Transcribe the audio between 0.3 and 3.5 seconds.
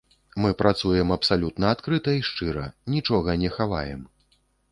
Мы працуем абсалютна адкрыта і шчыра, нічога не